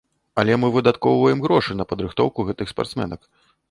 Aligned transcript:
Але 0.43 0.55
мы 0.61 0.71
выдаткоўваем 0.77 1.45
грошы 1.45 1.71
на 1.79 1.89
падрыхтоўку 1.95 2.51
гэтых 2.53 2.67
спартсменак. 2.77 3.35